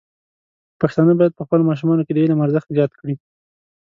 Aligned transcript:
پښتانه 0.81 1.13
بايد 1.19 1.33
په 1.35 1.43
خپلو 1.45 1.67
ماشومانو 1.69 2.05
کې 2.05 2.13
د 2.13 2.17
علم 2.23 2.39
ارزښت 2.45 2.69
زیات 2.77 2.91
کړي. 2.99 3.15